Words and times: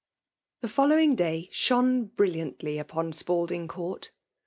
The 0.61 0.67
following 0.67 1.13
day 1.13 1.47
shone 1.51 2.05
brilliantly 2.05 2.79
upon 2.79 3.13
Spalding 3.13 3.67
Court. 3.67 4.11